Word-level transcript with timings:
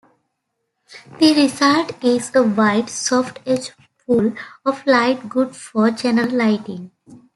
The 1.19 1.35
result 1.35 2.03
is 2.03 2.31
a 2.35 2.41
wide, 2.41 2.89
soft-edged 2.89 3.73
pool 4.03 4.33
of 4.65 4.83
light 4.87 5.29
good 5.29 5.55
for 5.55 5.91
general 5.91 6.31
lighting. 6.35 6.89